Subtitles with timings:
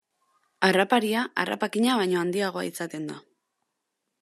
[0.67, 3.21] Harraparia harrapakina baino handiagoa izaten da.